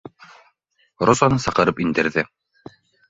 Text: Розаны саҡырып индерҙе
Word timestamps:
Розаны 1.09 1.37
саҡырып 1.45 1.83
индерҙе 1.87 2.25